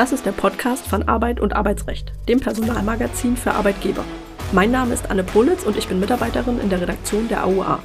[0.00, 4.02] Das ist der Podcast von Arbeit und Arbeitsrecht, dem Personalmagazin für Arbeitgeber.
[4.50, 7.80] Mein Name ist Anne Politz und ich bin Mitarbeiterin in der Redaktion der AUA.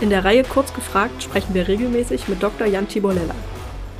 [0.00, 2.66] In der Reihe Kurz gefragt sprechen wir regelmäßig mit Dr.
[2.66, 3.34] Jan Tibolella.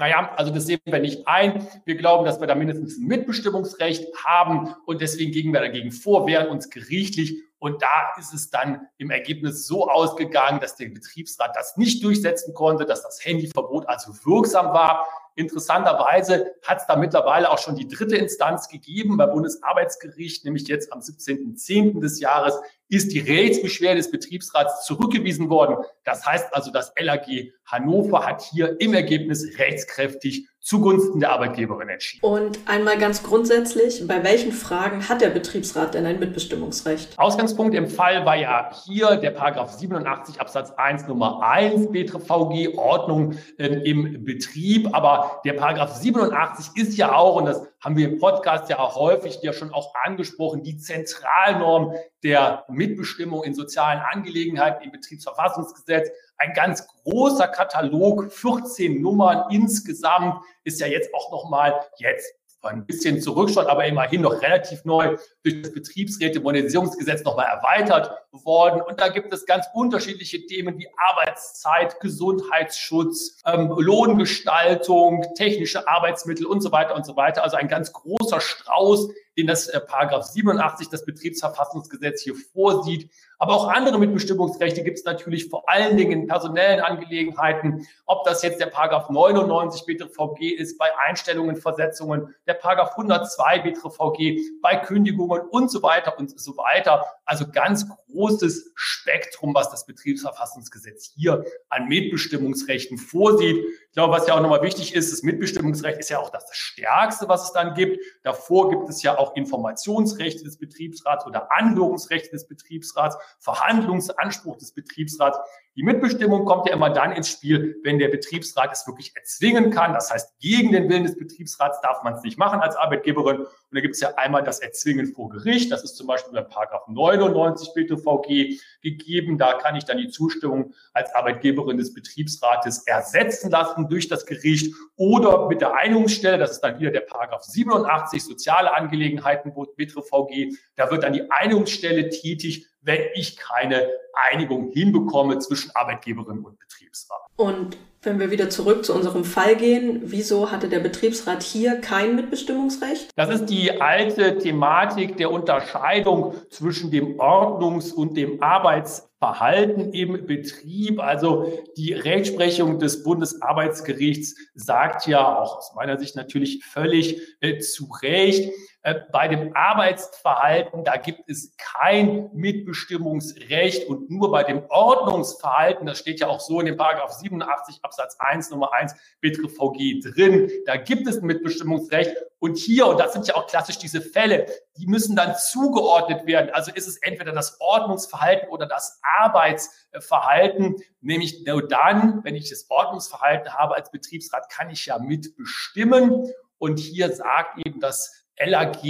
[0.00, 1.68] naja, also das sehen wir nicht ein.
[1.84, 6.26] Wir glauben, dass wir da mindestens ein Mitbestimmungsrecht haben und deswegen gingen wir dagegen vor,
[6.26, 7.42] wehren uns gerichtlich.
[7.58, 12.54] Und da ist es dann im Ergebnis so ausgegangen, dass der Betriebsrat das nicht durchsetzen
[12.54, 15.06] konnte, dass das Handyverbot also wirksam war.
[15.40, 20.92] Interessanterweise hat es da mittlerweile auch schon die dritte Instanz gegeben beim Bundesarbeitsgericht, nämlich jetzt
[20.92, 22.00] am 17.10.
[22.00, 22.54] des Jahres
[22.90, 25.76] ist die Rechtsbeschwerde des Betriebsrats zurückgewiesen worden.
[26.04, 32.26] Das heißt also, das LAG Hannover hat hier im Ergebnis rechtskräftig zugunsten der Arbeitgeberin entschieden.
[32.26, 37.18] Und einmal ganz grundsätzlich, bei welchen Fragen hat der Betriebsrat denn ein Mitbestimmungsrecht?
[37.18, 43.36] Ausgangspunkt im Fall war ja hier der Paragraph 87 Absatz 1 Nummer 1 BTVG Ordnung
[43.56, 44.88] äh, im Betrieb.
[44.92, 48.96] Aber der Paragraph 87 ist ja auch, und das haben wir im Podcast ja auch
[48.96, 56.10] häufig ja schon auch angesprochen, die Zentralnorm der Mitbestimmung in sozialen Angelegenheiten im Betriebsverfassungsgesetz.
[56.38, 63.20] Ein ganz großer Katalog, 14 Nummern insgesamt, ist ja jetzt auch nochmal jetzt ein bisschen
[63.20, 68.82] zurück schon, aber immerhin noch relativ neu durch das Betriebsräte-Modernisierungsgesetz nochmal erweitert worden.
[68.82, 76.60] Und da gibt es ganz unterschiedliche Themen wie Arbeitszeit, Gesundheitsschutz, ähm, Lohngestaltung, technische Arbeitsmittel und
[76.60, 77.42] so weiter und so weiter.
[77.42, 83.10] Also ein ganz großer Strauß, den das äh, Paragraph 87 das Betriebsverfassungsgesetz hier vorsieht.
[83.42, 87.88] Aber auch andere Mitbestimmungsrechte gibt es natürlich vor allen Dingen in personellen Angelegenheiten.
[88.04, 94.60] Ob das jetzt der Paragraph 99 BTVG ist bei Einstellungen, Versetzungen, der Paragraph 102 BTVG
[94.60, 97.02] bei Kündigungen und so weiter und so weiter.
[97.24, 103.56] Also ganz großes Spektrum, was das Betriebsverfassungsgesetz hier an Mitbestimmungsrechten vorsieht.
[103.90, 107.26] Ich glaube, was ja auch nochmal wichtig ist, das Mitbestimmungsrecht ist ja auch das Stärkste,
[107.26, 108.04] was es dann gibt.
[108.22, 115.38] Davor gibt es ja auch Informationsrechte des Betriebsrats oder Anhörungsrechte des Betriebsrats, Verhandlungsanspruch des Betriebsrats.
[115.76, 119.92] Die Mitbestimmung kommt ja immer dann ins Spiel, wenn der Betriebsrat es wirklich erzwingen kann.
[119.92, 123.38] Das heißt, gegen den Willen des Betriebsrats darf man es nicht machen als Arbeitgeberin.
[123.38, 125.70] Und da gibt es ja einmal das Erzwingen vor Gericht.
[125.70, 129.38] Das ist zum Beispiel bei Paragraph 99 BTVG gegeben.
[129.38, 134.74] Da kann ich dann die Zustimmung als Arbeitgeberin des Betriebsrates ersetzen lassen durch das Gericht
[134.96, 136.36] oder mit der Einigungsstelle.
[136.36, 140.56] Das ist dann wieder der Paragraph 87 soziale Angelegenheiten BTVG.
[140.76, 143.88] Da wird dann die Einigungsstelle tätig wenn ich keine
[144.32, 147.20] Einigung hinbekomme zwischen Arbeitgeberin und Betriebsrat.
[147.36, 152.16] Und wenn wir wieder zurück zu unserem Fall gehen, wieso hatte der Betriebsrat hier kein
[152.16, 153.10] Mitbestimmungsrecht?
[153.14, 160.24] Das ist die alte Thematik der Unterscheidung zwischen dem Ordnungs- und dem Arbeits Verhalten im
[160.26, 160.98] Betrieb.
[160.98, 167.90] Also die Rechtsprechung des Bundesarbeitsgerichts sagt ja auch aus meiner Sicht natürlich völlig äh, zu
[168.02, 168.50] Recht,
[168.82, 176.20] bei dem Arbeitsverhalten, da gibt es kein Mitbestimmungsrecht und nur bei dem Ordnungsverhalten, das steht
[176.20, 180.76] ja auch so in dem Paragraph 87 Absatz 1 Nummer 1 Betreff VG drin, da
[180.76, 184.46] gibt es ein Mitbestimmungsrecht und hier, und das sind ja auch klassisch diese Fälle,
[184.78, 186.48] die müssen dann zugeordnet werden.
[186.54, 192.70] Also ist es entweder das Ordnungsverhalten oder das Arbeitsverhalten, nämlich nur dann, wenn ich das
[192.70, 196.32] Ordnungsverhalten habe als Betriebsrat, kann ich ja mitbestimmen.
[196.56, 198.82] Und hier sagt eben das LAG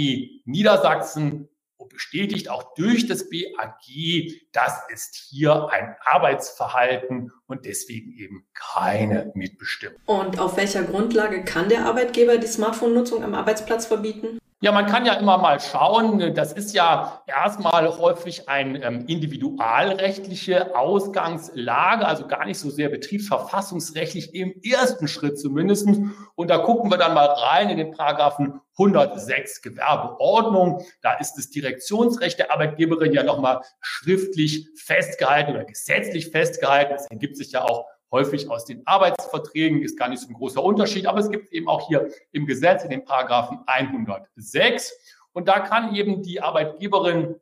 [0.45, 1.49] Niedersachsen
[1.89, 9.99] bestätigt auch durch das BAG, das ist hier ein Arbeitsverhalten und deswegen eben keine Mitbestimmung.
[10.05, 14.39] Und auf welcher Grundlage kann der Arbeitgeber die Smartphone-Nutzung am Arbeitsplatz verbieten?
[14.63, 16.35] Ja, man kann ja immer mal schauen.
[16.35, 24.35] Das ist ja erstmal häufig eine ähm, individualrechtliche Ausgangslage, also gar nicht so sehr betriebsverfassungsrechtlich
[24.35, 25.87] im ersten Schritt zumindest.
[26.35, 30.85] Und da gucken wir dann mal rein in den Paragraphen 106 Gewerbeordnung.
[31.01, 36.93] Da ist das Direktionsrecht der Arbeitgeberin ja nochmal schriftlich festgehalten oder gesetzlich festgehalten.
[36.93, 40.63] Das ergibt sich ja auch häufig aus den Arbeitsverträgen, ist gar nicht so ein großer
[40.63, 44.93] Unterschied, aber es gibt eben auch hier im Gesetz in den Paragraphen 106
[45.33, 47.35] und da kann eben die Arbeitgeberin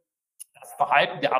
[0.60, 1.34] das Verhalten der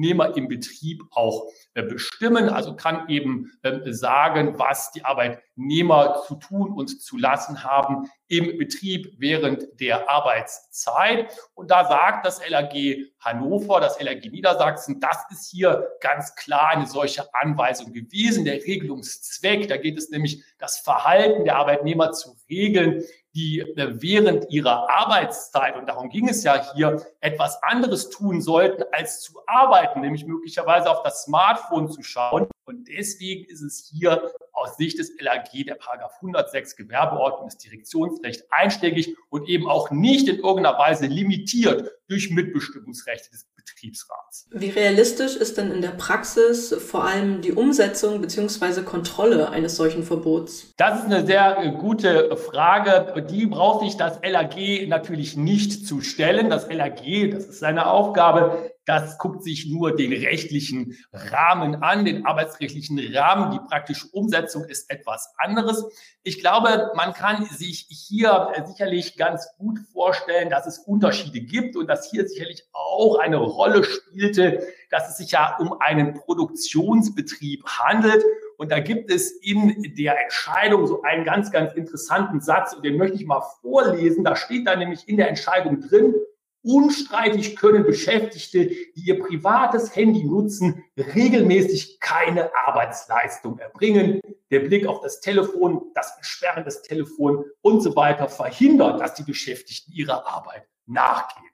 [0.00, 6.36] Arbeitnehmer im Betrieb auch äh, bestimmen, also kann eben äh, sagen, was die Arbeitnehmer zu
[6.36, 11.32] tun und zu lassen haben im Betrieb während der Arbeitszeit.
[11.54, 12.72] Und da sagt das LAG
[13.20, 18.44] Hannover, das LAG Niedersachsen, das ist hier ganz klar eine solche Anweisung gewesen.
[18.44, 23.02] Der Regelungszweck, da geht es nämlich das Verhalten der Arbeitnehmer zu regeln,
[23.34, 28.84] die äh, während ihrer Arbeitszeit, und darum ging es ja hier, etwas anderes tun sollten,
[28.92, 32.48] als zu arbeiten, nämlich möglicherweise auf das Smartphone zu schauen.
[32.64, 38.44] Und deswegen ist es hier aus Sicht des LAG der Paragraph 106 Gewerbeordnung des Direktionsrecht
[38.50, 44.48] einschlägig und eben auch nicht in irgendeiner Weise limitiert durch Mitbestimmungsrechte des Betriebsrats.
[44.50, 48.82] Wie realistisch ist denn in der Praxis vor allem die Umsetzung bzw.
[48.82, 50.74] Kontrolle eines solchen Verbots?
[50.76, 53.24] Das ist eine sehr äh, gute Frage.
[53.30, 56.50] Die braucht sich das LAG natürlich nicht zu stellen.
[56.50, 62.26] Das LAG, das ist seine Aufgabe, das guckt sich nur den rechtlichen Rahmen an, den
[62.26, 63.52] arbeitsrechtlichen Rahmen.
[63.52, 65.84] Die praktische Umsetzung ist etwas anderes.
[66.24, 71.86] Ich glaube, man kann sich hier sicherlich ganz gut vorstellen, dass es Unterschiede gibt und
[71.86, 78.24] dass hier sicherlich auch eine Rolle spielte, dass es sich ja um einen Produktionsbetrieb handelt.
[78.56, 82.96] Und da gibt es in der Entscheidung so einen ganz, ganz interessanten Satz, und den
[82.96, 84.24] möchte ich mal vorlesen.
[84.24, 86.14] Da steht da nämlich in der Entscheidung drin,
[86.62, 94.20] Unstreitig können Beschäftigte, die ihr privates Handy nutzen, regelmäßig keine Arbeitsleistung erbringen.
[94.50, 99.22] Der Blick auf das Telefon, das Entsperren des Telefons und so weiter verhindert, dass die
[99.22, 101.49] Beschäftigten ihrer Arbeit nachgehen.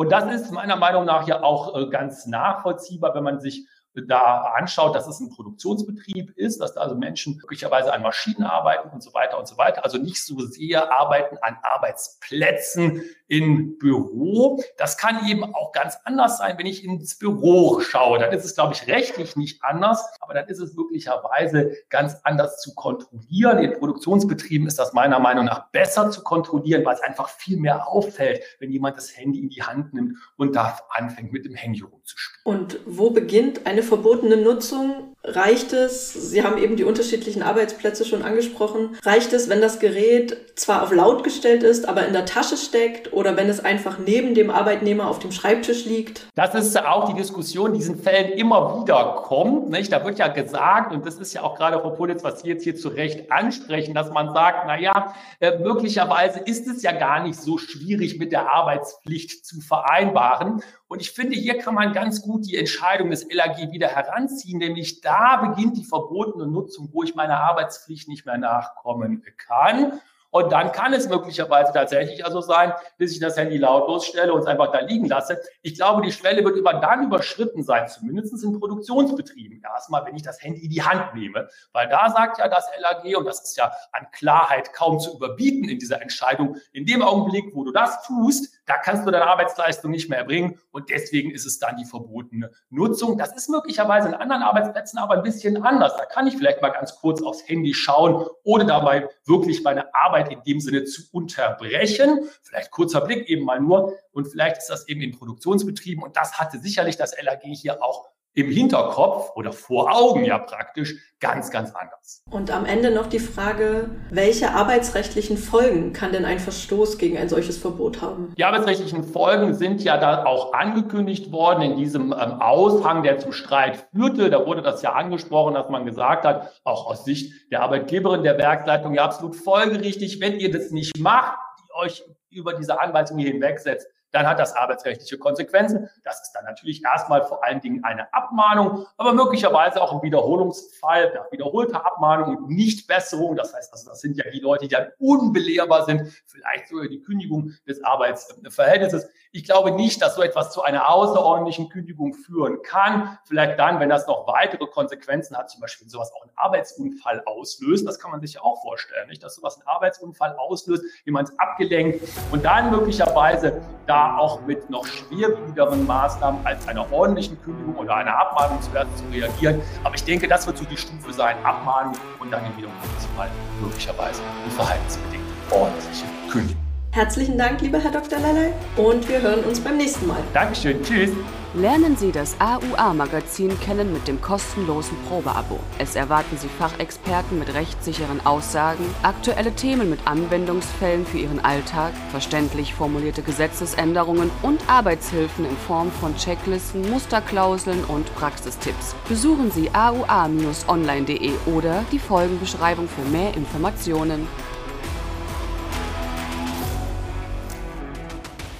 [0.00, 3.66] Und das ist meiner Meinung nach ja auch äh, ganz nachvollziehbar, wenn man sich
[4.08, 8.88] da anschaut, dass es ein Produktionsbetrieb ist, dass da also Menschen möglicherweise an Maschinen arbeiten
[8.88, 9.84] und so weiter und so weiter.
[9.84, 14.60] Also nicht so sehr arbeiten an Arbeitsplätzen im Büro.
[14.76, 18.18] Das kann eben auch ganz anders sein, wenn ich ins Büro schaue.
[18.18, 22.60] Dann ist es, glaube ich, rechtlich nicht anders, aber dann ist es möglicherweise ganz anders
[22.60, 23.58] zu kontrollieren.
[23.58, 27.86] In Produktionsbetrieben ist das meiner Meinung nach besser zu kontrollieren, weil es einfach viel mehr
[27.86, 31.82] auffällt, wenn jemand das Handy in die Hand nimmt und da anfängt, mit dem Handy
[31.82, 32.40] rumzuspielen.
[32.42, 35.09] Und wo beginnt eine verbotene Nutzung?
[35.22, 40.36] Reicht es, Sie haben eben die unterschiedlichen Arbeitsplätze schon angesprochen, reicht es, wenn das Gerät
[40.54, 44.34] zwar auf laut gestellt ist, aber in der Tasche steckt oder wenn es einfach neben
[44.34, 46.26] dem Arbeitnehmer auf dem Schreibtisch liegt?
[46.36, 49.68] Das ist auch die Diskussion, die in diesen Fällen immer wieder kommt.
[49.68, 49.92] Nicht?
[49.92, 52.64] Da wird ja gesagt, und das ist ja auch gerade, Frau Politz, was Sie jetzt
[52.64, 57.22] hier zu Recht ansprechen, dass man sagt, na ja, äh, möglicherweise ist es ja gar
[57.22, 60.62] nicht so schwierig mit der Arbeitspflicht zu vereinbaren.
[60.88, 65.00] Und ich finde, hier kann man ganz gut die Entscheidung des LAG wieder heranziehen, nämlich
[65.10, 70.00] da beginnt die verbotene Nutzung, wo ich meiner Arbeitspflicht nicht mehr nachkommen kann.
[70.30, 74.40] Und dann kann es möglicherweise tatsächlich also sein, bis ich das Handy lautlos stelle und
[74.40, 75.40] es einfach da liegen lasse.
[75.62, 79.62] Ich glaube, die Schwelle wird über dann überschritten sein, zumindest in Produktionsbetrieben.
[79.62, 81.48] Erstmal, wenn ich das Handy in die Hand nehme.
[81.72, 85.68] Weil da sagt ja das LAG, und das ist ja an Klarheit kaum zu überbieten
[85.68, 89.90] in dieser Entscheidung, in dem Augenblick, wo du das tust, da kannst du deine Arbeitsleistung
[89.90, 90.60] nicht mehr erbringen.
[90.70, 93.18] Und deswegen ist es dann die verbotene Nutzung.
[93.18, 95.96] Das ist möglicherweise in anderen Arbeitsplätzen aber ein bisschen anders.
[95.96, 100.19] Da kann ich vielleicht mal ganz kurz aufs Handy schauen, ohne dabei wirklich meine Arbeit
[100.20, 102.28] Arbeit in dem Sinne zu unterbrechen.
[102.42, 103.98] Vielleicht kurzer Blick eben mal nur.
[104.12, 106.02] Und vielleicht ist das eben in Produktionsbetrieben.
[106.02, 110.94] Und das hatte sicherlich das LAG hier auch im Hinterkopf oder vor Augen ja praktisch
[111.18, 112.22] ganz, ganz anders.
[112.30, 117.28] Und am Ende noch die Frage, welche arbeitsrechtlichen Folgen kann denn ein Verstoß gegen ein
[117.28, 118.32] solches Verbot haben?
[118.36, 123.32] Die arbeitsrechtlichen Folgen sind ja da auch angekündigt worden in diesem ähm, Aushang, der zum
[123.32, 124.30] Streit führte.
[124.30, 128.38] Da wurde das ja angesprochen, dass man gesagt hat, auch aus Sicht der Arbeitgeberin der
[128.38, 133.32] Werksleitung, ja absolut folgerichtig, wenn ihr das nicht macht, die euch über diese Anweisung hier
[133.32, 135.88] hinwegsetzt, dann hat das arbeitsrechtliche Konsequenzen.
[136.04, 141.12] Das ist dann natürlich erstmal vor allen Dingen eine Abmahnung, aber möglicherweise auch ein Wiederholungsfall
[141.14, 143.36] nach wiederholter Abmahnung und Nichtbesserung.
[143.36, 147.00] Das heißt, also das sind ja die Leute, die dann unbelehrbar sind, vielleicht sogar die
[147.00, 149.08] Kündigung des Arbeitsverhältnisses.
[149.32, 153.18] Ich glaube nicht, dass so etwas zu einer außerordentlichen Kündigung führen kann.
[153.24, 157.86] Vielleicht dann, wenn das noch weitere Konsequenzen hat, zum Beispiel sowas auch einen Arbeitsunfall auslöst.
[157.86, 159.22] Das kann man sich ja auch vorstellen, nicht?
[159.22, 162.02] dass sowas einen Arbeitsunfall auslöst, jemand abgelenkt
[162.32, 168.16] und dann möglicherweise da auch mit noch schwerwiegenderen Maßnahmen als einer ordentlichen Kündigung oder einer
[168.16, 168.70] Abmahnung zu
[169.12, 169.60] reagieren.
[169.84, 173.28] Aber ich denke, das wird so die Stufe sein, Abmahnung und dann im Wiederholungsfall
[173.60, 176.62] möglicherweise eine verhaltensbedingte ordentliche Kündigung.
[176.92, 178.18] Herzlichen Dank, lieber Herr Dr.
[178.18, 180.22] Lelley, und wir hören uns beim nächsten Mal.
[180.34, 181.10] Dankeschön, tschüss.
[181.54, 185.58] Lernen Sie das AUA-Magazin kennen mit dem kostenlosen Probeabo.
[185.78, 192.72] Es erwarten Sie Fachexperten mit rechtssicheren Aussagen, aktuelle Themen mit Anwendungsfällen für Ihren Alltag, verständlich
[192.72, 198.94] formulierte Gesetzesänderungen und Arbeitshilfen in Form von Checklisten, Musterklauseln und Praxistipps.
[199.08, 204.28] Besuchen Sie aua-online.de oder die Folgenbeschreibung für mehr Informationen.